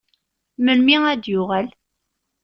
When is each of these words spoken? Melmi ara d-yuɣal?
Melmi 0.63 0.95
ara 1.07 1.21
d-yuɣal? 1.23 1.67